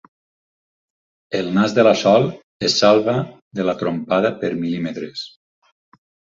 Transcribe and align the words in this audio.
El 1.39 1.51
nas 1.57 1.75
de 1.81 1.83
la 1.89 1.91
Sol 1.99 2.25
es 2.71 2.79
salva 2.85 3.15
de 3.61 3.69
la 3.71 3.79
trompada 3.85 4.35
per 4.43 4.53
mil·límetres. 4.67 5.27